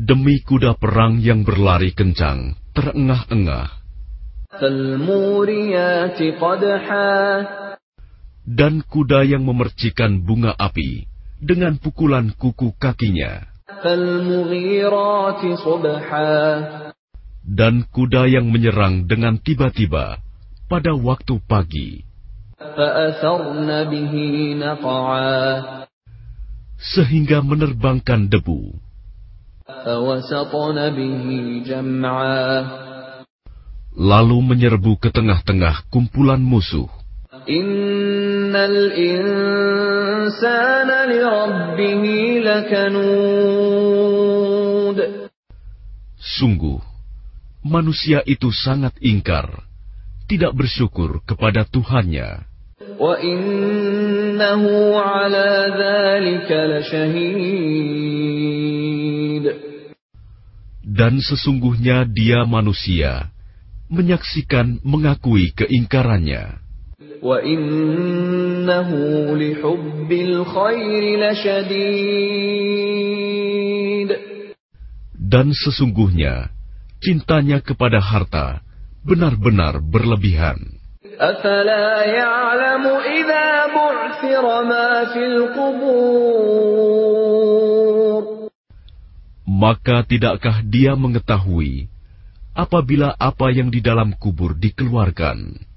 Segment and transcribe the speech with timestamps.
[0.00, 3.68] Demi kuda perang yang berlari kencang, terengah-engah.
[8.48, 11.04] Dan kuda yang memercikan bunga api
[11.36, 13.52] dengan pukulan kuku kakinya.
[17.44, 20.24] Dan kuda yang menyerang dengan tiba-tiba
[20.64, 22.00] pada waktu pagi.
[26.80, 28.72] Sehingga menerbangkan debu.
[33.94, 36.88] Lalu menyerbu ke tengah-tengah kumpulan musuh.
[46.16, 46.80] Sungguh,
[47.60, 49.60] manusia itu sangat ingkar,
[50.24, 52.48] tidak bersyukur kepada Tuhannya.
[60.80, 63.28] Dan sesungguhnya dia manusia,
[63.92, 66.63] menyaksikan mengakui keingkarannya.
[75.14, 76.54] Dan sesungguhnya
[77.02, 78.64] cintanya kepada harta
[79.04, 80.80] benar-benar berlebihan.
[89.44, 91.86] Maka tidakkah dia mengetahui
[92.54, 95.73] apabila apa yang di dalam kubur dikeluarkan?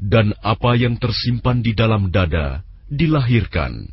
[0.00, 3.92] Dan apa yang tersimpan di dalam dada dilahirkan.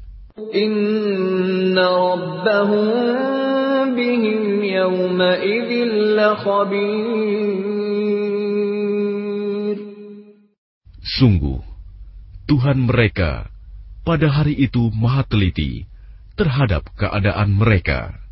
[11.04, 11.60] Sungguh,
[12.48, 13.52] Tuhan mereka
[14.08, 15.84] pada hari itu maha teliti
[16.40, 18.23] terhadap keadaan mereka.